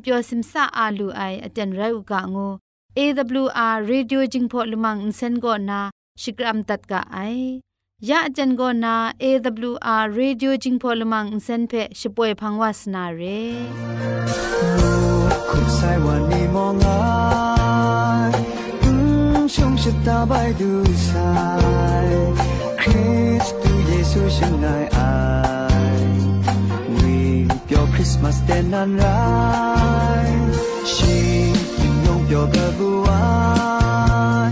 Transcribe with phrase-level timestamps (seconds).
[0.00, 2.48] เปียวซิมซาอาลูไออเจนไรอุกะงู
[2.98, 5.80] AWR Radio Jingpho Lumang Insen go na
[6.22, 7.38] Shikram tat ka ai
[8.08, 8.94] ya ajan go na
[9.28, 13.42] AWR Radio Jingpho Lumang Insen phe shpoe phangwas na re
[15.48, 16.86] คุณใส่วันนี้มองไง
[19.54, 20.08] ชงชะต
[28.24, 30.52] must stand on right
[30.92, 31.52] she
[32.04, 34.50] no your gabuai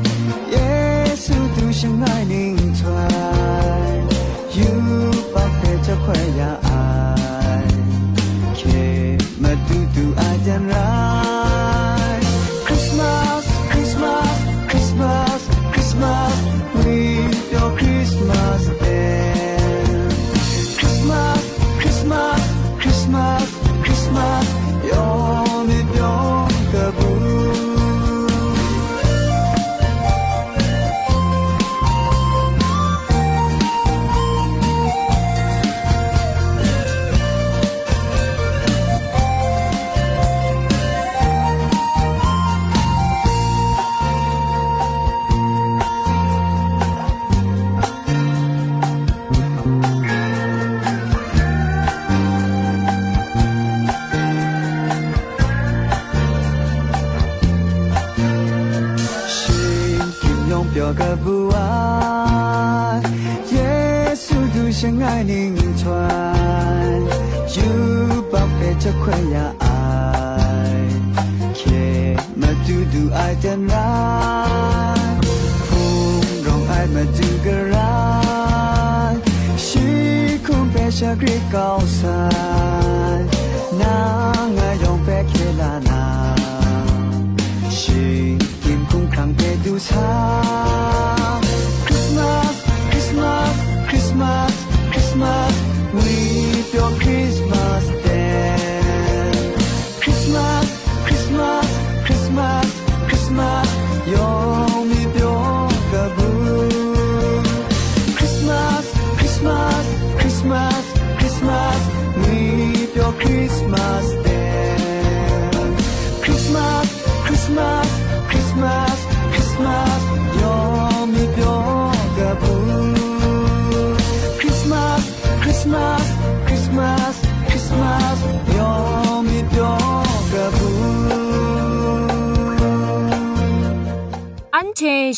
[0.55, 3.89] yesu tu shin nai ning try
[4.61, 4.73] you
[5.34, 7.69] but the chakwa ya ai
[8.61, 8.87] ke
[9.42, 11.32] ma tu tu a jan right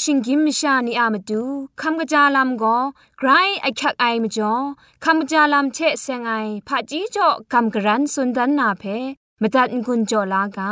[0.07, 1.43] ชิงกิมชานีอามาดู
[1.81, 2.79] คำกระจาลำก็
[3.19, 3.29] ไกร
[3.63, 4.55] ไอคักไอมาจ่อ
[5.05, 6.33] คำกระจาลำเชะเซงไอ
[6.69, 8.83] ผาจีจ่อคำกระรันสุนดันนาเพ
[9.41, 10.71] มตัดกุญจ่อลากา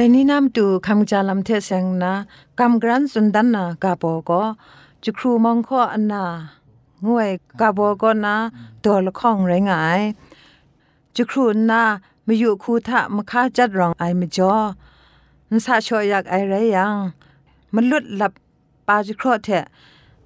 [0.00, 2.12] แต่นี่น้ำตูคำจาลำเทเซงนะ
[2.58, 4.42] กำกรันสุนดันนากาโปก็
[5.04, 6.24] จุครูมองข้ออันนา
[7.06, 7.30] งวย
[7.60, 8.36] กาโบก็นะ
[8.84, 10.00] ตัวละข้องไรงาย
[11.16, 11.82] จุครูนา
[12.26, 14.54] มาอยู่คูทะมาค่าจัดรองไอมจ่อ
[15.50, 16.94] นสาชอยากไอไรยัง
[17.74, 18.32] มันลุดหลับ
[18.86, 19.64] ปาจุครอเถะ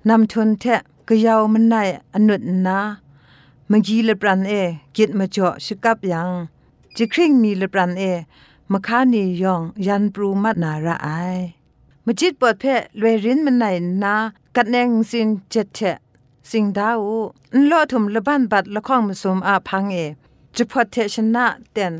[0.08, 1.74] นำทุนเถะก็ยาวมันใน
[2.14, 2.78] อนุดนา
[3.70, 4.52] มังยีเลปรันเอ
[4.96, 6.28] กิดมาจ่อชกับยัง
[6.96, 8.04] จิคริงมีเลปรันเอ
[8.72, 11.08] มคานียองยันปรูมัดนาระไอ
[12.06, 12.68] มจิตปอดเพล
[12.98, 13.64] เวรินมันไหน
[14.02, 14.14] นา
[14.56, 15.78] กัดแนงสินเจ็ดเถ
[16.50, 16.98] สิงดาว
[17.70, 19.96] ลอถุมละบ้านบัดละข้องมสมอาพังเอ
[20.56, 21.94] จุพอเทชนะเต็น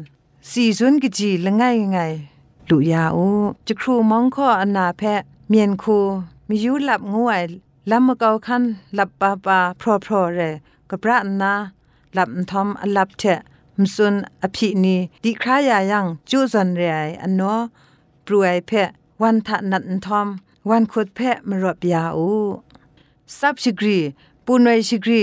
[0.50, 1.62] สีซุนกิจีละไง
[1.92, 1.98] ไง
[2.68, 3.26] ลุยาอู
[3.66, 5.98] จะครูมองข้ออนาแพะเมียนคู
[6.48, 7.42] มียูหลับง่วย
[7.90, 8.62] ลำมะเกาคัน
[8.94, 10.40] หลับปาปาพรอพรอเร
[10.90, 11.52] กับพระนา
[12.14, 13.22] หลับทอมอลับเถ
[13.80, 17.42] มสุนอภินีดิครายายังจูซันเรไออันโน
[18.26, 18.90] ปรวยเพะ
[19.22, 20.28] วันทะนันทอม
[20.68, 22.30] วันขุดเพะมรบยาอู
[23.38, 23.98] ซับชิกรี
[24.44, 25.22] ปูนไวชิกรี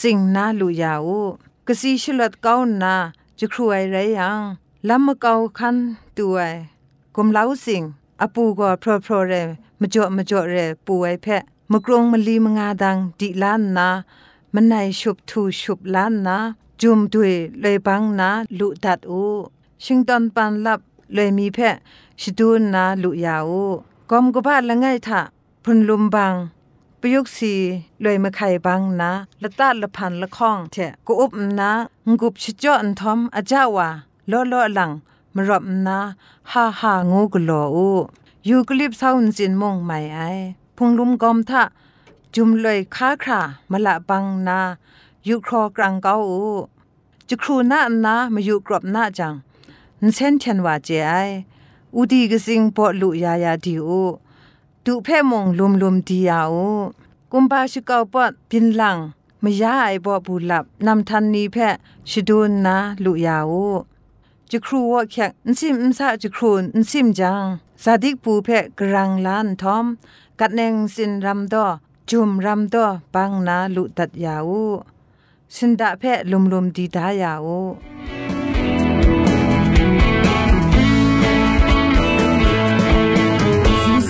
[0.00, 1.20] สิงนาลุยาอู
[1.66, 2.94] กสีชลดเก้านา
[3.38, 4.40] จะครวยไรยัง
[4.88, 5.76] ลำมะเกาคัน
[6.16, 6.40] ตัว
[7.14, 7.82] กุมเล้าสิง
[8.22, 9.32] อปูก็พรอพรอเร
[9.80, 10.54] มจ่อมจ่อเร
[10.86, 11.42] ปูไอเพะ
[11.72, 13.88] มกรงมลีมงาดังดิล้านนา
[14.54, 16.38] มันในชุบทูชุบล้านนา
[16.80, 19.24] จุมตุยเลยบังนาลุดัดอู
[19.84, 20.80] ชิงตอนปันลับ
[21.14, 21.76] เลยมีเพะ
[22.20, 23.64] ชิดูนนาลุยาอู
[24.10, 25.20] กอมกบาละไงทะ
[25.62, 26.34] พุนลุมบัง
[27.00, 27.54] ประยุกสี
[28.00, 29.10] เลยมาไข่บังนะ
[29.42, 31.70] ละตาละพันละข้องเถะกูอุบนะ
[32.06, 33.88] งกุบชิจ่ออันทอมอาจาวา
[34.30, 34.90] ล้อล้อหลัง
[35.34, 35.98] มรบนะ
[36.50, 37.88] ฮ่าฮ่างูกลออู
[38.48, 40.18] ยูกลิบเศร้าจินมงไม่ไอ
[40.76, 41.62] พุงลุมกอมทะ
[42.34, 44.60] จุมเลยค้าครามาละบังนา
[45.28, 46.44] ยูครอกรังเกาอู
[47.28, 49.34] จะครูนานามาอยู่กรอบหน้าจัง
[50.02, 51.12] นเส้นเชนว่าเจไอ
[51.96, 54.02] อุดีกสิงปอลุยายาดีอู
[54.84, 56.68] ดูเพ่มงลุมลุมดียาอู
[57.30, 58.98] กุมปาชิกาปอดพินหลัง
[59.42, 61.68] มยาไอบ่บูหลับนำทันนี้แพ่
[62.10, 63.66] ชิดูนนาลุยาอู
[64.50, 67.44] จะครูว่าแขกนซิมนซาจะครูนซิมจัง
[67.82, 69.86] สาดิกปูแพ่กรังลานทอม
[70.40, 71.66] กัดแนงสินรำดอ
[72.10, 74.64] จุมรำดอปังนาลุตัดยาอู
[75.55, 77.59] สินดาแพ่ลุมลุมดีดายาอู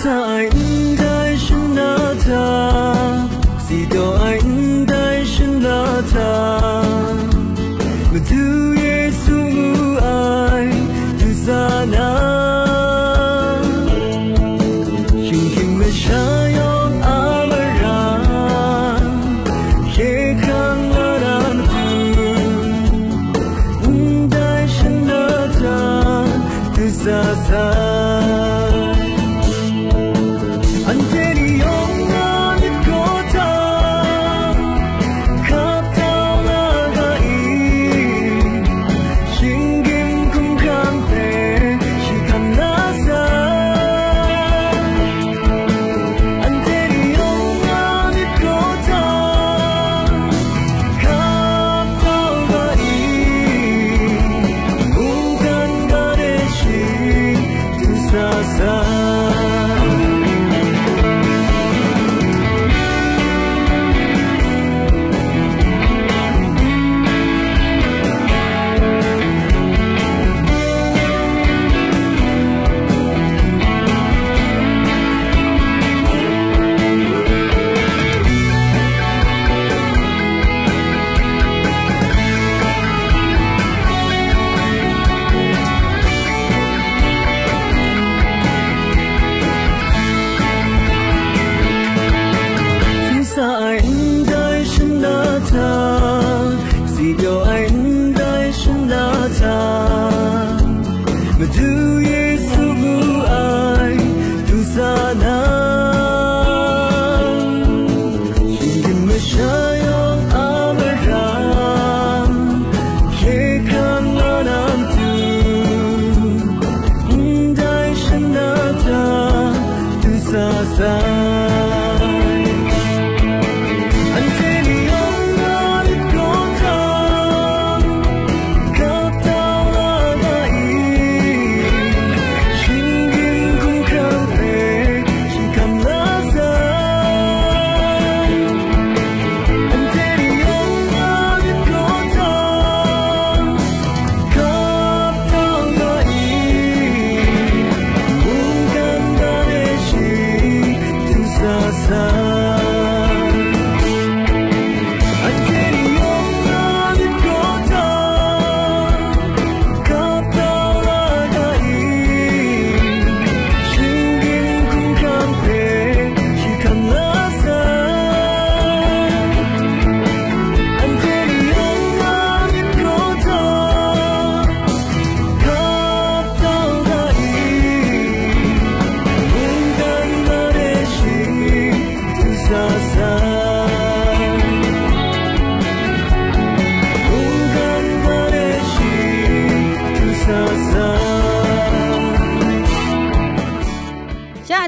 [0.01, 3.27] 在等待是那他，
[3.59, 4.12] 西多
[27.04, 27.93] tu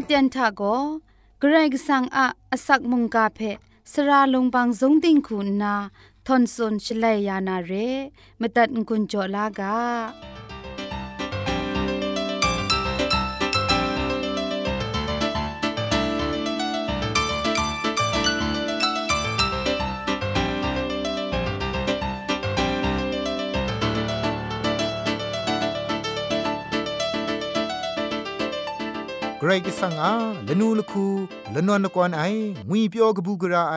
[0.08, 0.62] เตียนทาโก
[1.40, 3.40] เกรกสังอาอสักมุงกาเพ
[3.92, 5.74] สระลงบางสงติงคุณนา
[6.26, 7.72] ทอนซนชลัยยานาเร
[8.40, 9.76] มตัดกุญจลากา
[29.48, 30.12] รกสังอา
[30.48, 31.04] ละนูละคู
[31.54, 32.22] ละนวนละกวนไอ
[32.68, 33.76] งุยเปียวกบูกราไอ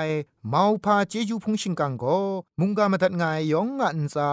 [0.54, 2.04] มาพาเจจูพุงชิงกังโก
[2.60, 4.30] มุงกามาตัดงายยองงะอันซา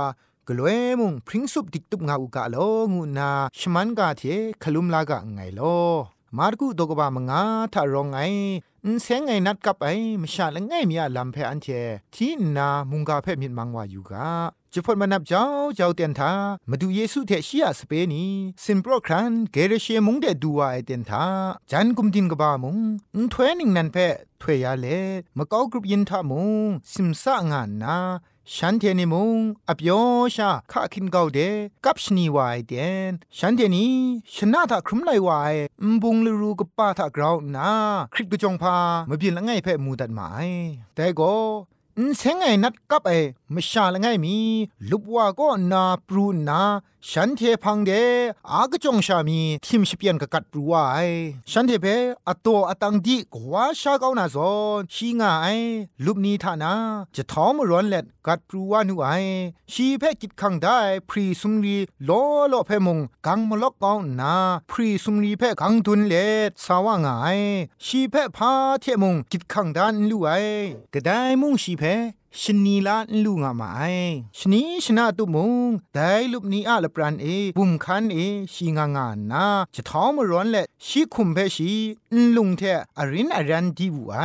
[0.48, 2.56] กลวยมุงพริ้งสุบดิกตุบงาอุกะโล
[2.92, 4.22] งูนาชมันกาเท
[4.62, 5.60] คลุมลากะไงโล
[6.36, 8.16] มาร์กุดกบามงาทารองไง
[8.84, 9.88] อินเซงไงนัดกับไอ
[10.22, 11.66] มชาละไงมีอะลัมเพอันเท
[12.14, 14.28] ที่นามุงกาเพมิดมังวาอยู่กา
[14.78, 15.44] จะพดมานับเจ้า
[15.76, 16.32] เจ้าเตียนทา
[16.70, 18.24] มาดูเยซูเทชียสเปนี
[18.64, 21.24] สินโปรครันเกเรเชมุงเดดูวาไอเตียนทา
[21.70, 22.78] จันกุมดินกบามุง
[23.14, 23.96] อุนทเวนิงนันเพ
[24.40, 24.86] ถวยยาเล
[25.36, 27.96] มะกอกรุบยินทามุงสิมสะงานนา
[28.54, 29.36] ฉันเทนิมุง
[29.68, 30.00] อับยอ
[30.34, 31.38] ชาข้าคินเกาเด
[31.84, 32.72] กับชนีวายเด
[33.10, 33.86] นฉันเทนี
[34.34, 35.54] ชนะถ้าครุมไลวาย
[35.92, 37.70] มบุงลรูกับป้าถ้ากราวนา
[38.14, 38.76] คริกกจงพา
[39.08, 40.48] มาเปลี่ยนละไงเพ่มูดัดหมาย
[40.94, 41.32] แต่ก็
[42.00, 43.12] นเซงไงนัดกับไอ
[43.54, 44.36] มชาละไงมี
[44.90, 46.62] ลุบว่าก็นาปรูนา
[47.10, 47.92] ฉันเทพังเด
[48.50, 51.08] อากจงชามีทิมชิเปียนกกัดปรูวาย
[51.50, 51.86] ฉันเทเพ
[52.28, 55.46] อตัวอตังดีกว่าชาเกานาซอนชีงาไอ
[56.04, 56.72] ลุบนี้ทานา
[57.16, 59.08] จะท้อมร้อนเล็ดกัดปรูว่านูไอ
[59.72, 62.10] ชีเพกิดขังได้ พรีสุมรีโล
[62.48, 64.34] โลเพมงกังมลกกองนา
[64.70, 67.38] พรีสุมรีเพกังทุนเล็ดสาวงาย
[67.84, 70.30] ชีเพพาเทมงกิดขังดานลู่ไอ
[70.94, 71.10] กระได
[71.40, 71.84] มุงชีเพ
[72.42, 73.80] ชนีลาลูงามาไอ
[74.38, 75.98] ชนีชนะตุมุงได
[76.32, 77.26] ลุบนีอาลปรันเอ
[77.56, 78.16] บุมคันเอ
[78.52, 81.72] ชีงางานาจะท้องมร้อนและชีคุมเพชี
[82.36, 82.62] ลุงเท
[82.98, 84.16] อรินอรันดีบุไอ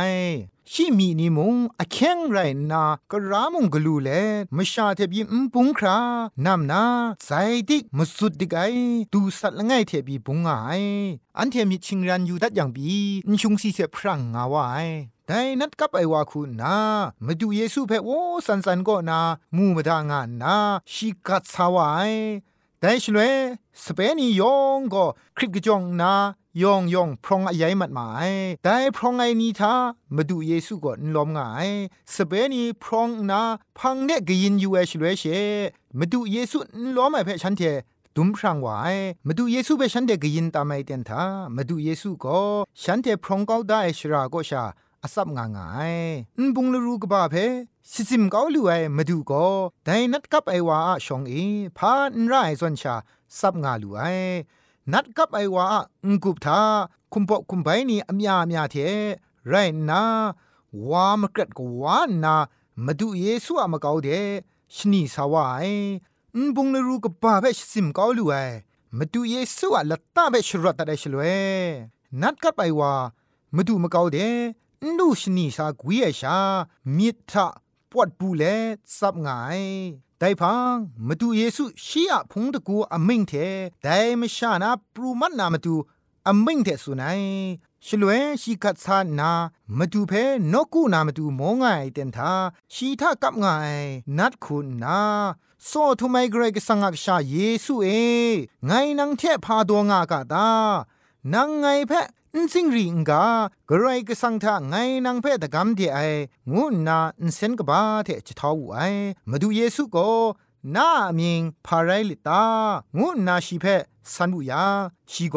[0.72, 2.38] ชีมีนิมงอแข็งไร
[2.70, 4.08] นากระมงกลูเล
[4.56, 5.98] มชาเทบีมปุงครา
[6.44, 6.84] นำนา
[7.24, 7.28] ใจ
[7.68, 8.60] ดิกมสุดดิกไอ
[9.12, 10.52] ดูสัตละไงเทบีปุงไอ
[11.38, 12.96] อันเทมิชิงรันอยู่ดัดอย่างบี
[13.30, 14.76] นชุงซีเสพรังงาวไอ
[15.32, 16.76] แต่นัดกับไอวาคุณนา
[17.26, 18.10] มาดูเยซูเพ่โอ
[18.46, 19.20] สันสันก็นา
[19.56, 20.56] มูมาดางานนา
[20.92, 22.00] ชิกัดสาวไอ
[22.80, 23.34] แต่ชลวย
[23.84, 25.04] สเปนียองก็
[25.36, 26.14] คริกจองนา
[26.62, 28.30] ยองยองพรองอายมัดหมาย
[28.62, 29.74] แต่พรองไอนีท่า
[30.16, 31.68] มาดูเยซูก็นลอมง่าย
[32.14, 33.40] สเปนีพรองนา
[33.78, 35.24] พังเนกยินยูเอชลวยเช
[35.98, 37.62] มาดูเยซูนล้อมไอเพ่ฉันเท
[38.16, 38.96] ดุมพรางวาย
[39.26, 41.22] มาดูเยซูเปฉันเดกยินตามไอเตนท่า
[41.56, 42.40] มาดูเยซูก็
[42.82, 44.64] ฉันเทพรองเก้าได้ชราก็ชา
[45.02, 45.94] อาศับงางาย
[46.38, 47.34] นบุงลรูกบ้าเพ
[47.90, 49.46] สิซิมเกาลูไอมาดูก็
[49.84, 51.34] แต่นัดกับไอวาชองเอ
[51.78, 52.94] พานไรส่วนชา
[53.38, 54.00] ซับงาลูไอ
[54.92, 55.64] นัดกับไอวา
[56.08, 56.60] งกุบทา
[57.12, 58.76] คุมปอคุมไปนี่อมยามยาเท
[59.48, 59.54] ไร
[59.90, 60.02] นา
[60.90, 62.36] วามกรดกวานา
[62.84, 64.08] มาดูเยซูอะมะเกาเด
[64.74, 65.68] ชนีสาวาย
[66.36, 68.34] นบุงลรูกบ้าเพสิมเกาลูไอ
[68.98, 71.22] มาดูเยซูอะละตาเบชรตะได้ชลเว
[72.22, 72.92] นัดกับไอวา
[73.56, 74.18] มาดูมะเกาเด
[74.98, 76.38] นูชนีสากวีเอชา
[76.96, 77.46] มิทะ
[77.90, 78.42] ปวดปูเล
[78.98, 79.62] ซับงาย
[80.18, 83.32] แต่พังมาดูเยซูชียพงตะกูอเมิงเท
[83.82, 85.74] แต่ไม่ชานาปรูมันนามาดู
[86.28, 87.22] อเมิงเทสุนัย
[87.86, 88.10] ชลเว
[88.42, 89.32] ชีกัดซานา
[89.78, 90.12] มาดูเพ
[90.52, 92.32] นกูนามาดูมองไงเต็นทา
[92.72, 93.46] ชีทากับไง
[94.18, 95.00] นัดคุณนา
[95.66, 97.34] โซทุไมเกรกสังกชาเย
[97.64, 97.88] ซูเอ
[98.66, 100.48] ไงนังเทพาดวงากาตา
[101.32, 101.92] นังไงเพ
[102.52, 103.24] สิงรีงกา
[103.68, 104.74] กระไรก็สังทาไง
[105.06, 105.98] นางเพตกรรมที่ไอ
[106.52, 108.78] งูนาอินเซนกบ้าเทจะท้าวไอ
[109.30, 110.08] มาดูเยซูก็
[110.76, 112.42] นามิงพาไรลิตา
[112.98, 113.66] งูนาชีเพ
[114.14, 114.64] สันบุยา
[115.12, 115.36] ชีโก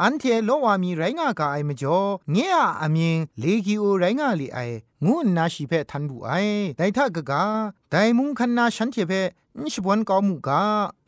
[0.00, 1.98] อันเทโลวามีไรงากาไอมจ่อ
[2.32, 4.58] เงียอามิงเลกิโอไรงาลีไอ
[5.04, 6.30] งูนาชีเพทันบุไอ
[6.76, 7.44] ไดทากะกา
[7.90, 9.12] ไดมุงคันนาฉันเทเพ
[9.58, 10.62] นชบวนกอมุกา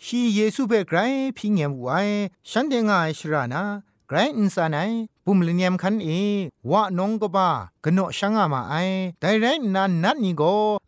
[0.04, 0.98] ชีเยซูเพไกร
[1.36, 1.92] พิงเงบุไอ
[2.50, 3.62] ฉันเดงไอชรานา
[4.08, 4.90] ไกรอินสานาย
[5.24, 6.08] ปุ่มลเนียมคันเอ
[6.70, 7.48] วะนงกบา
[7.84, 8.74] กโนช่างอามาไอ
[9.20, 10.42] ไดไรนันนัดนี่โก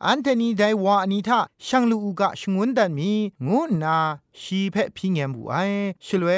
[0.05, 3.11] อันเทนีได้วะนีทาช่างลูกะชงวนดันมี
[3.47, 3.97] งูนา
[4.41, 5.55] ชีเพพิงเงมูไอ
[6.07, 6.31] ชลเว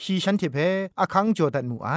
[0.00, 0.56] ชีฉันเทเพ
[1.00, 1.90] อคังโจดันมูไอ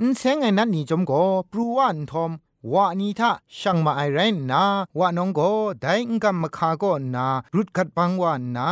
[0.00, 1.12] อินเซงไงนัดนี่จอมโก
[1.50, 2.32] ปรูวันทอม
[2.72, 4.18] วานีทาช่างมาไอไร
[4.50, 4.62] นา
[4.98, 5.40] วะน้องโก
[5.80, 8.70] ได้งกัมมคาโกนารุดกัดปังวานา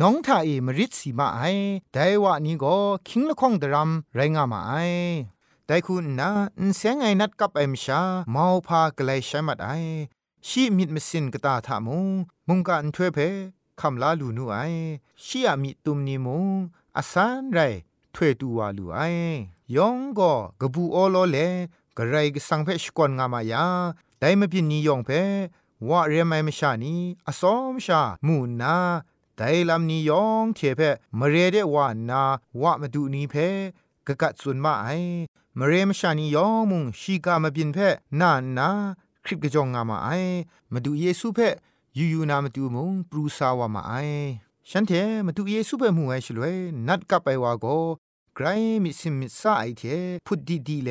[0.00, 1.40] น้องทาเอมริดสีมาไอ
[1.92, 2.64] ได้วะนี้โก
[3.08, 4.72] คิงละคงดรัมไรงามาไอ
[5.70, 6.30] แต่คุณนะ
[6.68, 8.00] นเสียงไอนัดกับเอ็มชา
[8.30, 9.70] เมาพากลายใช้มัดไอ
[10.48, 12.08] ชีมิดมสินกตาทามุง
[12.48, 13.18] มุงกันถ้วยเพ
[13.80, 14.58] คำลาลูนูไอ
[15.24, 16.46] ชีอามิตุมนีมุง
[16.96, 17.58] อาสานไร
[18.14, 19.00] ถวยตูวลูไอ
[19.76, 21.36] ยองก็กบูโอโลเล
[21.96, 23.64] กระไรกสังเพชกวนงามายา
[24.18, 25.10] แต่ไม่พินนิยองเพ
[25.88, 26.94] ว่าเรียไม่มชานี
[27.28, 28.76] อสอมชามูนา
[29.36, 30.80] แต่ลำนี้ยองเทเพ
[31.18, 32.22] มเรเดวานา
[32.60, 33.34] ว่ามาดูนี้เพ
[34.06, 34.88] กะกัดสุนมาไอ
[35.62, 37.78] มเรมชานียองมุงชีกามาบินเพ
[38.20, 38.68] นานา
[39.24, 40.08] คริปกะจองงามาไอ
[40.72, 41.38] มาดูเยซูเพ
[41.98, 43.92] ยูยูนามาดูมุงปรูซาวามาไอ
[44.70, 44.92] ฉันเท
[45.26, 46.56] มาดูเยซูเปมูไอชลวย
[46.88, 47.66] นัดกับไปว่าโก
[48.34, 48.46] ไกร
[48.82, 49.82] มิสิมิสาไอเท
[50.26, 50.90] พุดดีดีเล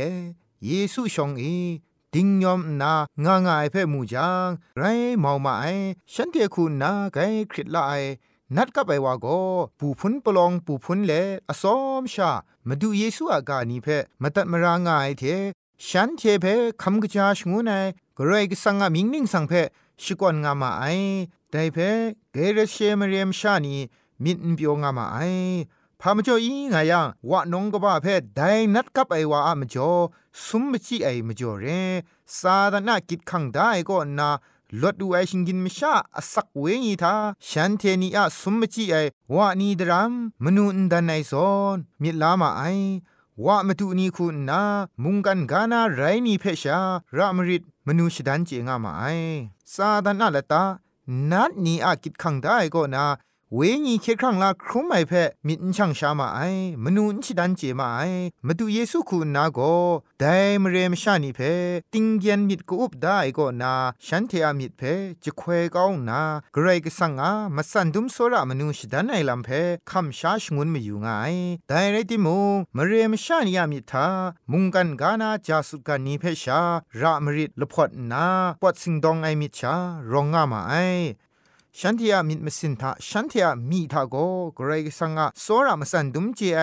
[0.66, 1.56] เยซูชองอี
[2.14, 2.94] ดิงยอมนา
[3.26, 4.84] งางายเพ่มูจางไร
[5.24, 5.66] มองมาไอ
[6.14, 7.18] ฉันเทคุณนาไก
[7.52, 7.94] คริตละไอ
[8.58, 9.28] นัดกับไปว่าโก
[9.80, 11.14] ปูพุนปลองปูพุนเล
[11.50, 12.32] อสอมชา
[12.68, 13.88] มาดูเยซูอากานีเพ
[14.22, 15.24] มาตัดมารางายเท
[15.88, 16.46] ฉันเทเพ
[16.82, 17.86] คำกะจาชงูนาย
[18.18, 19.54] กรกสังงามิงนิงสังเพ
[20.04, 20.84] ชิกวนงามาไอ
[21.50, 21.78] แต่เพ
[22.32, 23.76] เกเรเชมเรียมชานี
[24.24, 25.18] มินเปียวงามาไอ
[26.02, 28.42] พามจ่ออีงายังวะนงกบ้าเพได
[28.76, 29.92] นัดกับไอวาอะมจ่อ
[30.46, 31.66] สุมมจิไอมจ่อเร
[32.40, 34.30] ซาดนากิดขังได้ก็นา
[34.82, 37.16] ลดดูไอชิงกินมชาอสักเวงีทา
[37.50, 38.96] ฉันเทนีอะสุมมจิไอ
[39.36, 40.12] วะนีดราม
[40.44, 42.64] มนูนดันไอซอนมิลามาไอ
[43.46, 44.62] ว่ามาดูนี่คุณนา
[45.04, 46.80] มุงกันกานาไรนี่เพชา
[47.18, 49.04] รามริดมนูชดันเจงามาไอ
[49.74, 50.64] ซาดานาละตา
[51.32, 53.06] นัดนีอากิดขังได้ก็นา
[53.56, 55.12] เวญีเคครั้งลาครุมไม่เพ
[55.48, 56.40] มินช่างชามาไอ
[56.84, 58.02] มนูนชิดันเจมาไอ
[58.48, 59.60] มาดูเยซูคุณนาโก
[60.20, 60.26] ได
[60.64, 61.40] มเรมชานีเพ
[61.94, 63.74] ติงเยนมิดกูอุบได้ก็นา
[64.06, 64.82] ฉันเทอามิดเพ
[65.24, 66.22] จะควยก้าวนา
[66.56, 69.50] กรก็สังอามาสันดุมโซระมนูชิดันไอลำเพ
[69.90, 71.08] คำชาชงุนไมาอยู่ไง
[71.68, 72.38] ไดไรติมู
[72.76, 74.08] มเรมชานีอามิทา
[74.52, 76.62] มุงกันกานาจาสุกันนีเพชา
[77.00, 78.26] รามริดลพอดนา
[78.62, 79.76] ปอดสิงดองไอมิดชา
[80.12, 80.76] รองงามาไอ
[81.82, 84.16] ฉันที่อามิดมสินทาฉันที่อามีทาโก
[84.58, 86.62] กรกสังอาโซรามสันดุมเจไอ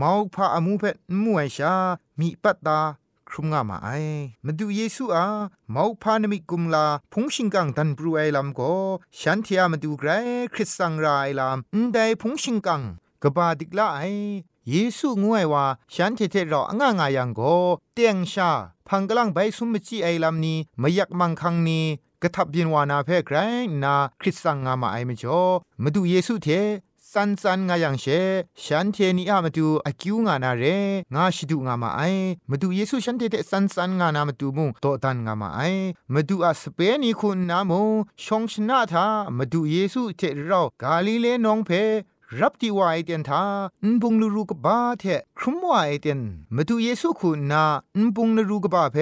[0.00, 0.84] มาวพาอมูเพ
[1.24, 1.74] มวยชา
[2.20, 2.78] มีปัตตา
[3.28, 3.88] ครุมงามาไอ
[4.44, 5.26] มาดูเยซูอา
[5.74, 8.60] มาวพานมิกุมลาพุงชิงกังดันบรูไอลำโก
[9.20, 10.10] ฉันที่อามาดูไกร
[10.52, 12.80] คริสตังรายลำนไดพุงชิงกัง
[13.22, 14.00] กบาดิกลาไอ
[14.70, 17.40] เยซูงวยว่าฉันเทเทรอง่างายังโก
[17.94, 18.50] เตียงชา
[18.88, 21.86] พังกลังใบสุมจีไอลำนี้มายักมังคังนี้
[22.22, 23.36] กระทับยินวานาเพ่ไกร
[23.82, 25.42] นาคริสตังงามาไอมจ่อ
[25.82, 26.48] มาดูเยซูเท
[27.12, 28.06] สันสันงายังเช
[28.62, 30.64] ฉันเทนี่อามาดูอากิวงานาเร
[31.14, 32.00] งาชิดูงามาไอ
[32.50, 35.60] มาดูเยซูฉันเทเตสันสันงานามาดูมุงโตตันงามาไอ
[36.14, 37.72] มาดูอาสเปนีคุณนาโม
[38.24, 39.06] ชงชนะทา
[39.36, 41.70] มาดูเยซูเทเรากาลิเลนองเพ
[42.40, 43.42] รับที่วาไอเตียนทา
[43.82, 45.04] อุนบุงลูรูกบ้าเท
[45.38, 46.20] ครุมว่าไอเตียน
[46.56, 47.64] มาดูเยซูคุณนา
[47.96, 48.96] อุนบุงลูรูกบ้าเพ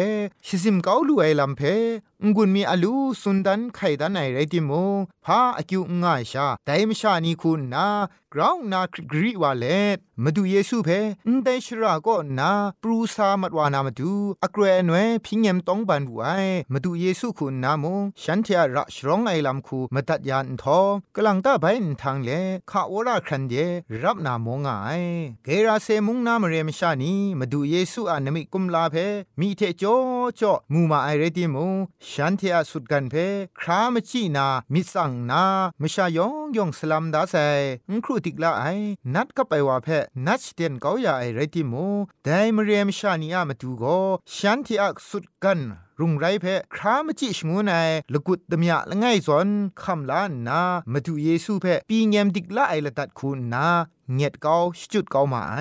[0.47, 1.63] ชิซิมเกาลูไอลำเพ
[2.35, 4.71] งุนมีอลูสุนดันไข่ดันไอไรติโม
[5.25, 7.87] พาอกิวง่ายชาแต่มชานีคุณนา
[8.35, 10.89] กราวนาคกรีวาเลตมาดูเยซูเพ
[11.29, 12.51] นเดชราก็นา
[12.83, 14.13] ปรูซามัดวานามาดู
[14.45, 16.29] อเกรนเวพิญยมต้องบันบุไอ
[16.73, 20.81] มาดูเยซูคุณนามงฉันเทียระชรองไอลำคูมาตัดยานทอ
[21.17, 22.31] กลังตาไปนทางเล
[22.71, 23.55] ข้าโอราครันเด
[24.03, 24.91] รับนามงไอ
[25.45, 28.97] เกราเซมุงนามเรมชานีมาดูเยซูอานมิกุมลาเพ
[29.41, 29.85] มีเทโจ
[30.37, 31.75] โจมูมาไอเรติมง
[32.13, 33.15] ฉันเทียสุดกันเพ
[33.61, 35.45] ครามจีนามิสังนา
[35.81, 37.35] มชายองยองสลัมดาไซ
[38.05, 38.65] ครูติกลาไอ
[39.15, 39.89] นัดก็ไปว่าเพ
[40.27, 41.75] นัดเตียนเกาอย่าไอไรติโม
[42.25, 43.85] ไดมเรียมชานีอามาดูโก
[44.35, 45.61] ฉันที่อักสุดกัน
[46.01, 49.47] รุงไรเพครามจิชงูนายลกุดตมยะละไงสอน
[49.83, 50.61] คำลานนา
[50.93, 53.67] มาดูเยซูเพปีเงมดิกละไอละตัดคุณนา
[54.15, 54.57] เงียดเกา
[54.93, 55.59] จุดเกาหมาไอ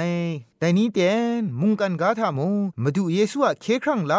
[0.60, 2.48] แต่นี้เตียนมุงกันกาทามุ
[2.84, 4.14] มาดูเยซูอะเคครั้งไล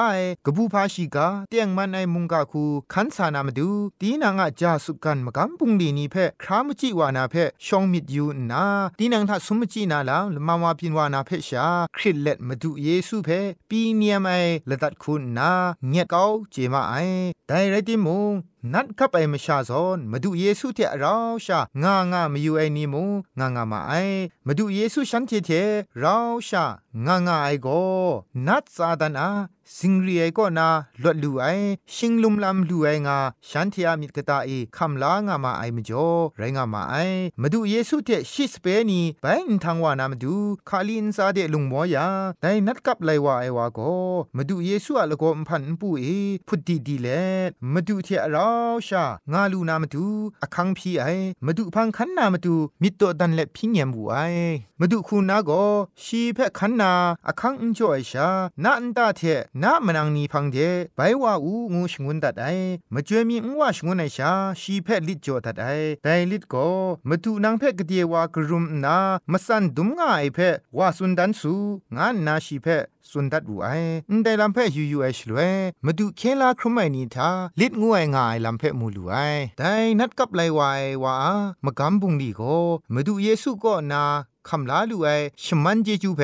[0.46, 3.68] กบูพาชิกาเตียงมันไอมุงกาคูขันสานามาดู
[4.00, 7.35] ตีนางอะจาสุกันมกัมปุงดีนี้เพครามจิวานาเพ
[7.66, 8.64] ชองมิดยูนา
[8.98, 13.28] ตีนางทัสุมจินาลาลมามาพินวานาเพชาคริตเล็ดมาดูเยซูเพ
[13.70, 14.33] ปีเนียมไอ
[14.68, 15.50] ละตัดคุณนา
[15.88, 16.94] เงียดเกาเจมาไอ
[17.46, 18.33] แต่ไรติมุง
[18.73, 23.05] นัดขับไอมชาซอนมาดูเยซูเทเราชางางามาอยู่ไอนี่มู
[23.38, 23.92] งางามาไอ
[24.46, 25.51] มาดูเยซูฉันเทเท
[25.99, 26.16] เรา
[26.49, 26.64] ชา
[27.07, 27.68] งางาไอโก
[28.46, 29.29] นัดซาดานา
[29.78, 30.68] สิงรีไอก็นา
[31.02, 31.44] ลดลูไอ
[31.94, 36.94] ชิงลุมลำลูไองาฉันเทียมิตกตาเอคำลางามาไอมจ่อไรงามาไอ
[37.40, 40.35] มาดูเยซูเทชิสเปนีไปอินทางวานามาดู
[40.68, 42.06] คาลินซาเดลุงมอยา
[42.40, 43.80] แต่นัดกับไลวาไอวาโก
[44.37, 46.04] มาดูเยซูอะละโกมพันปูเอ
[46.48, 47.09] พุดดีดีเล
[47.72, 48.48] มาดูเทเรา
[48.87, 50.04] ชางาลูนามาดู
[50.42, 51.04] อคังพีไอ
[51.46, 54.16] มาดูพังคันนามาดูมิตรดันเล็พิงเยมบูไอ
[54.80, 55.50] มาดูคุณนาโก
[56.04, 56.92] ชีเพคันนา
[57.28, 58.28] อคังอุจอยชา
[58.62, 59.22] นาอันตาเท
[59.64, 60.59] นามันังนีพังเด
[60.96, 62.46] ไปว่าอูงูชงุนตัดไอ
[62.94, 65.66] มาจวยมีอวชงุนไอชาชีเพลิจโจตัดไอ
[66.05, 66.55] ไดลิดโก
[67.09, 68.99] มาดูนางเพกเดียวากรุมนา
[69.33, 70.38] มาสันดุมง่ายเพ
[70.79, 71.53] ว่าสุนดันสู
[71.96, 72.66] งานนาชีเพ
[73.11, 73.68] สุนดัดบูไอ
[74.11, 79.14] อันใดลำเพยูยูไอชลวยมาดูเคลาครุมไอนีทาลิดงวยง่ายลำเพมูลูไอ
[79.59, 81.14] แต่นัดกับไลวายว่า
[81.64, 82.40] มกำบุงดีโก
[82.94, 84.05] มาดูเยซูก็นา
[84.48, 85.09] คำลาลูไอ
[85.44, 86.20] ชมันเจจูเพ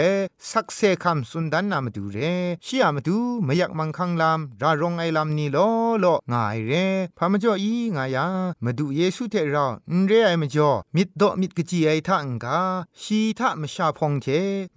[0.51, 2.19] สักเซคำสุนดันนามดูเร
[2.67, 5.69] ชียมาดูไม่อยากมังคังลำรารองไอลำนี่ลอ
[6.05, 6.73] ลอง่ายเร
[7.19, 8.27] พามจ่ออีง่ายา
[8.65, 12.59] มาดูเยซูเทราอุเรไอมจ่อมิดดอมิดกจีไอทังกา
[13.03, 14.27] ชีทะมชาพองเท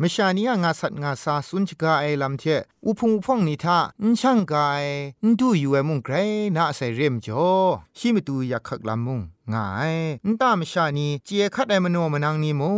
[0.02, 2.44] มชานียงาสัตงาซาสุนจกาไอลำเท
[2.86, 4.86] อุพงพองนิทาอุช่างกาย
[5.24, 6.16] อุดูอยู่เอมุงไกร
[6.56, 7.48] น่าใส่เรียมจ่อ
[7.98, 9.22] ชีมตูอยากขักลำมุง
[9.54, 9.94] ง่าย
[10.28, 12.72] นตามชานีเจียคัดไอมโนมนังนีมู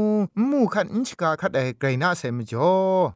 [0.50, 2.74] มูคัดอินชกาคัดไอไกรนาเซมจ่อ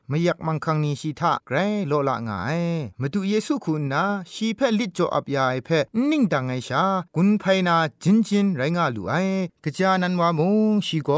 [0.10, 2.62] ไม่อยากมังคังนีชีทะไกรโลละง่าย
[3.02, 5.70] มาดูเยซูคุณนาชีเพลิจจ่ออับยาไอเพ
[6.10, 6.84] นิ่งดังไอชา
[7.16, 9.14] กุนไพนาจินจินไรงาลูไอ
[9.64, 11.10] กะจานันวามุงชีโก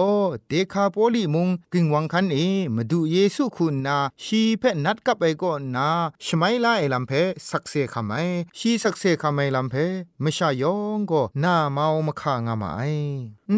[0.48, 2.38] เดคาโปลีมุงกิงวังคันเอ
[2.76, 5.88] มาดูเยซูคุณนาชีเพนัดกับไอก็นา
[6.24, 7.12] ชไมลาไอลัมเพ
[7.50, 8.12] สักเซคำไม
[8.58, 9.76] ชีสักเซคำไมลัมเพ
[10.22, 12.82] ไม่ชายองก็น้าเมามคคางามาไอ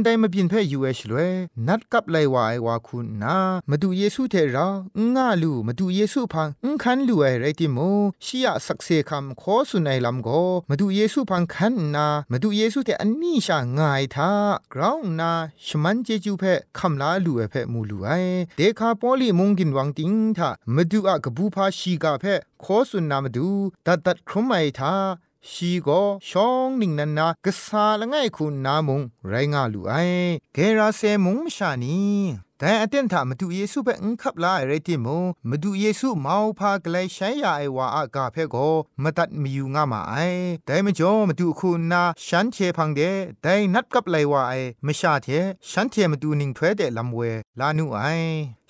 [0.04, 1.32] ได้มาบินเพ่ยูเอชเลย
[1.68, 3.36] นัดกับไลวาไอวาคุณนา
[3.70, 4.68] มาดูเยซูเทรา
[5.16, 7.78] ง่าลูมาดูเยซูพังอุ้งคันลูไอไรติโม
[8.26, 10.30] ชียสักเซคำขอสุนัยลำโก
[10.70, 14.32] มาดูเยซูพังขันนามาดูเยซูเทอันนี้ชาง่ายท่า
[14.74, 15.32] กราวนา
[15.66, 18.10] ชมันเจจูเพ่คำลาลูไอเพ่มูลูไอ
[18.58, 23.48] เดคาปอลีมงกินวังติงท่ามาดูอากบูพาชีกาเพ่ขอสุนนามาดู
[23.86, 24.94] ตัดตัดครุมไอท่า
[25.52, 29.94] ชีก็ช่องนิ่งนันนากษาละไงคุณนามุงไรงาลูไอ
[30.54, 32.00] เกราเซมุงมชานี
[32.60, 35.18] แต่อเต็นถามาดูเยซูเปอังคับลาอะไรที่มู
[35.50, 38.56] มาดูเยซูมาพากลายใช้ยาไอวาอากาเพโก
[39.04, 40.16] มาตัดมีอยู่งามาไอ
[40.66, 43.02] แต่ไม่จอมาดูคุณนาฉันเทพังเด
[43.42, 45.28] แต่นัดกับไลวาไอไม่ชาเท
[45.70, 47.20] ฉันเทมาดูนิ่งถ้วยเดลำเว
[47.60, 48.02] ลานูไอ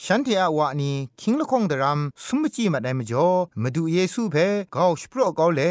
[0.06, 3.28] ฉันเทอวานีคิงละคงดรามสมจีมาได้มจ่อ
[3.62, 4.36] มาดูเยซูเพ
[4.76, 5.62] กาวสปรกาวเล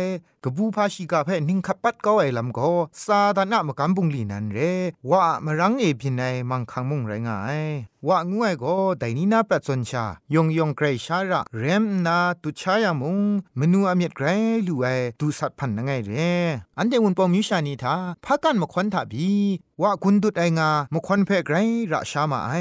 [0.45, 2.71] กบูพาชิกาเพนิงขับปัดกาวไอลำก็
[3.05, 4.59] ซาดานะมกันบุงลีนันเร
[5.11, 7.61] ว่ามรังเอพินัยมังคังมุงไรงาย
[8.09, 13.19] ว่างวยก็ไดนีนาปรัชนชายงยองเกรชาระเรมนาตุชายามุง
[13.59, 14.27] มนูอเมียดไกร
[14.67, 14.87] ลูไอ
[15.21, 16.13] ดูสัตพันนังไงเร
[16.79, 19.31] อันเดวุนปอมิชานีทาพักกันมาควันทาบี
[19.83, 21.57] ว่ากุนดุดไองามควันเพไกร
[21.93, 22.53] ระชามาไอ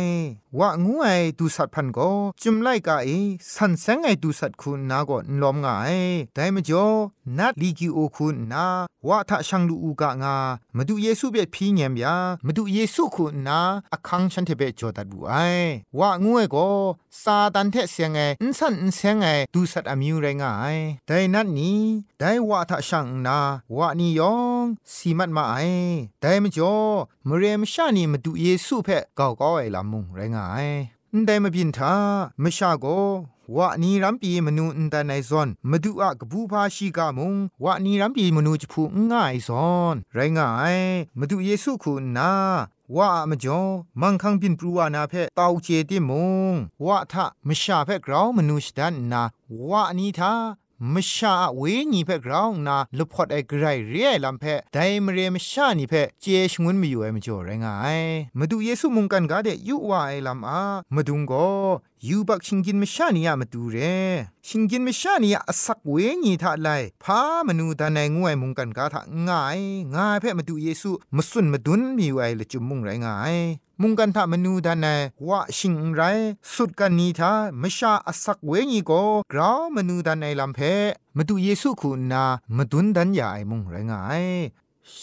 [0.60, 1.08] ว่างูไอ
[1.40, 3.10] ดูสัตพันก็จุมไลกาเอ
[3.54, 5.90] สันแสงไอดูสัตคุณนาก็นลอมงาไอ
[6.34, 6.88] แต่มจ่อ
[7.38, 8.66] นัดลีกิโอคุณนา
[9.08, 10.36] ว่าถ้าช่างลูอูกะงา
[10.76, 13.60] มาดูเยซูเบียพีเงียมยามาดูเยซูคุณนา
[13.94, 15.34] อคังฉันเทเบจอดัดบูไอ
[16.00, 16.70] ว่างูไอก็
[17.22, 20.78] ซาตันเทเสียงไออินสันอินเสียงไอดูสัตอมิวไรงาย
[21.08, 21.80] แต่นัดนี้
[22.20, 23.40] ได้ว่าถ้าช่างนา
[23.76, 25.56] ว่านี่ยองสีมัดมาไอ
[26.22, 30.68] แต่มจ่อมเรมชานีมาดูเยซูเพะก่าก้อยลำมุงไรงาย
[31.26, 31.94] ได้มาบินทา
[32.44, 32.86] มชาโก
[33.56, 40.78] วะนีรัมปีมนูอินตานซอนมาดูอะกบูพาชีกามุงวะนีรัมปีมนูจพูง่ายซอน ไรงาย
[41.20, 42.32] มาดูเยซูคุณนา
[42.98, 43.60] ว่ามจอ
[44.02, 46.12] มังคังบินปรูวานาเพตาวเจติม
[46.52, 49.24] งว่าทะมชาเพกราวมนูชดันนา
[49.70, 50.34] ว่านีทา
[50.94, 58.00] มชาเวงีเพกราวนาลุพอดไอกรายเรียลัมเพไดมเรมชานีเพเจชงุนมีอยู่เอมจ่อไรงาย
[58.38, 60.62] มาดูเยซูมุงกันกาเดยูวาไอลัมอา
[60.96, 61.48] มาดุงก็
[62.06, 63.78] ยูบักชิงกินมชานียามาดูเร
[64.48, 66.70] ชิงกินมชานียาสักเวญีทาไล
[67.04, 69.60] พามนูดานายงวยมุงกันกาทะง่าย
[69.96, 73.36] ง่ายเพ่มาดูเยซูมาสุนมาดุนมีไว้ละจุมมุงไรง่าย
[73.82, 76.02] มุงกันทามนูดานายว่าชิงไร
[76.54, 77.32] สุดกันนีทา
[77.62, 78.92] มชาอสักเวญีโก
[79.32, 80.60] กราวมนูดานายลำเพ
[81.18, 82.26] มาดูเยซูคุณนา
[82.58, 84.26] มาดุนดันยาไอมุงไรง่าย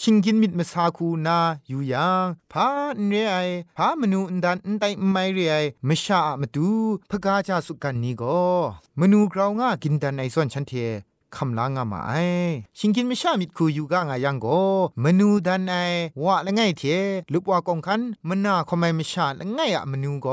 [0.01, 2.67] ชิงกินมิดมาซาคูนาอยู่ยังพา
[3.07, 3.35] เรไอ
[3.77, 5.55] พามนูอันดันอันไตไม่เรไอ
[5.87, 6.69] มชามาดู
[7.09, 8.41] พกาจาสุกันนี้ก็
[8.99, 10.73] มนูกราวง่ากินดันไอส่วนฉันเท
[11.35, 12.13] คำลางามาไอ
[12.77, 14.47] ชิงกินไม่ชามิดคูอยู่ก้างายังโก
[15.03, 15.75] มนูดันไอ
[16.23, 16.83] ว่าละไงเท
[17.33, 20.27] ลุบว่ากองคันมนาคอมไม่ไม่ชาละไงอะมนูโก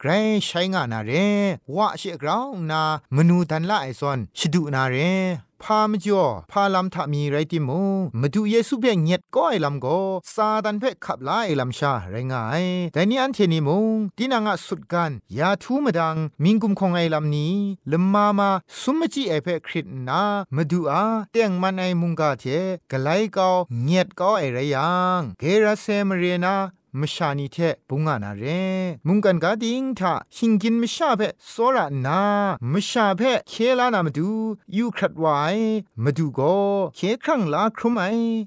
[0.00, 0.10] ไกร
[0.44, 1.12] ใช้งานาเร
[1.76, 2.82] ว่าเชกราวนา
[3.16, 4.96] มนูดันละไอซอนชิดูนาเร
[5.62, 7.82] พามจ่อพาลำทามีไรติมู
[8.20, 9.98] มาดูเยซูเพ่งเงียดก็ไอลำก็
[10.34, 17.54] ซาดันเพ่ขับลาไอลำชาไรงายแต่นี่อันเทนีมุงดินางะสุดกันยาทูมาดังมิงกุมคงไอลำนี้
[17.90, 20.22] ลมมามาสุมจีไอเพ่คริตนา
[20.54, 22.44] มาดูอาเตียงมันไอมุงกาเท
[22.90, 23.50] กไลก็
[23.84, 26.54] เงียดก็ไอไรยังเกราเซมเรนา
[27.00, 27.56] มชานีเท
[27.88, 28.44] ปุงานาเร
[29.06, 32.22] มุงกันกาดิงทาหิงกินมชาเพโซรานา
[32.72, 34.30] มชาเพเคลานามาดู
[34.76, 35.26] ยูครัดไว
[36.04, 36.54] มาดูก็
[36.96, 38.00] เคครั้งลาครุไม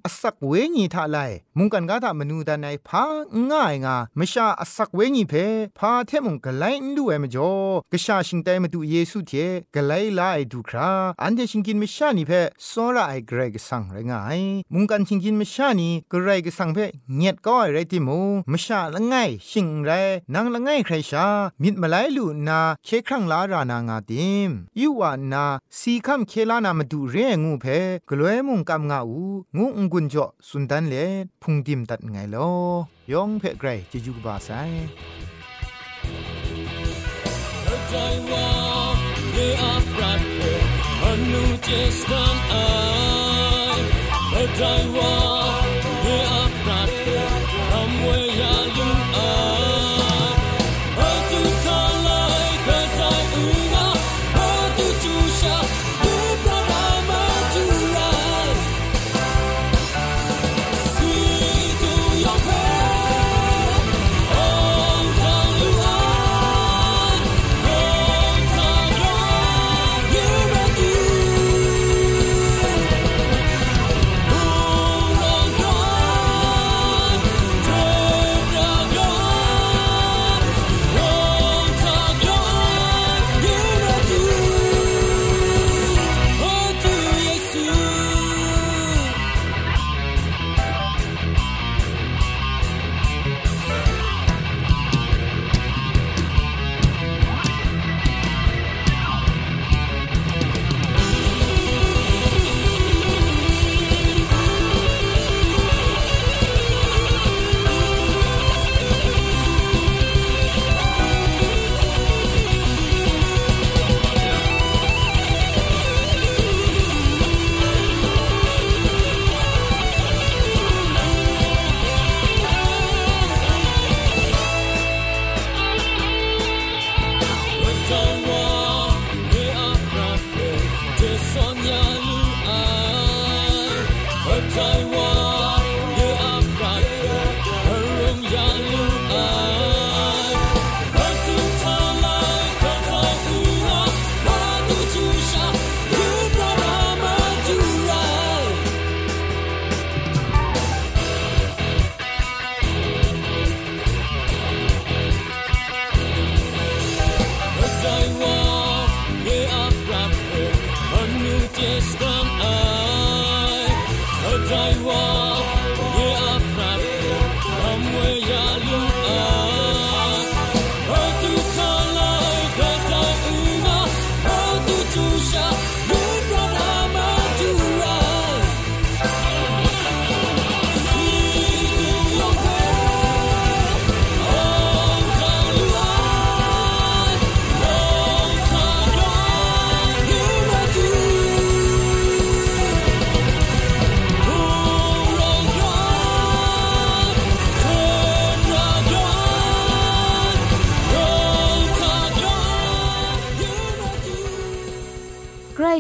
[0.05, 1.17] อสักเวญีทาไล
[1.57, 3.03] มุงกันกาทามนูดานายพา
[3.49, 5.33] ง่ายงามชาอสักเวญีเพ
[5.79, 7.53] พาเทมุงกไลนดูเอมจ่อ
[7.91, 9.31] กชาชิงไตมาดูเยซูเท
[9.75, 12.31] กไลลาไอดูคราอันเดชิงกินมชานีเพ
[12.65, 14.41] โซราไอเกรกสังไรงาย
[14.73, 16.77] มุงกันชิงกินมชานีกรกสังเพ
[17.15, 18.19] เงียดก็ไอไรติมู
[18.51, 19.15] มชาละไง
[19.49, 19.91] ชิงไร
[20.33, 21.27] นางละไงใครชา
[21.61, 25.45] มิดมาไลลูนาเคครั้งลารานางาติมยูวานา
[25.79, 27.65] สีคำเคลานามาดูเรงูเพ
[28.09, 29.23] กลวยมุงกำงาอู
[29.57, 30.95] งูองกุนจ่อสุนดันเล
[31.43, 32.49] พุงดิมตัดไงลอ
[33.11, 34.51] ยองเพไกรจะยูบาไซ
[37.89, 37.93] ใจ
[38.31, 38.49] ว่า
[39.31, 40.21] เดือปรัด
[41.03, 44.61] อนุเจสตันไอใจ
[44.97, 45.13] ว่า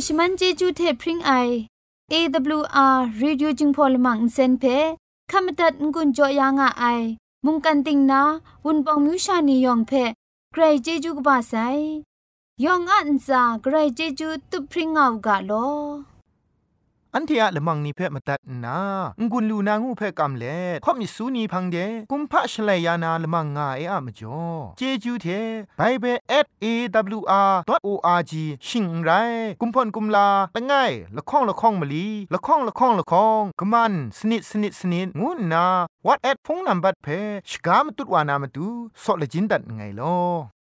[0.05, 1.31] ชมันเจจูเทพริงไอ
[2.11, 4.63] AWR Reducing Polymer เซนเพ
[5.31, 6.83] ขมตัดงุนจอยางอไอ
[7.45, 8.21] มุงกันติงนา
[8.65, 9.91] วุนปองมิวชานียองเพ
[10.51, 11.53] ใครเจจูกบาไซ
[12.63, 15.51] ยองอันซาใครเจจูตุพริงเอากาโล
[17.15, 18.77] อันเทียละมังนิเพ่มาตัดนา
[19.31, 21.77] งุนลูนางูเพ่กำเล่ข่อมิสูนีพังเด
[22.11, 24.41] กุมพะชเลยานาละมังงาเออะมจ่อ
[24.77, 25.27] เจจูเท
[25.77, 27.21] ไปเบเบิล
[27.73, 28.33] @awr.org
[28.67, 29.11] ชิงไร
[29.61, 30.73] กุมพ่นกุมลาละไง
[31.17, 35.65] ละข้องละข้องมะลีละข้องละข้องละข้องกะมันสนิดสนิดสนิดงูนา
[36.05, 38.67] what at พงนัมบัดเพ่ชกามตุดวานามตุ
[39.03, 40.52] ซอเลจินดัดไงลอ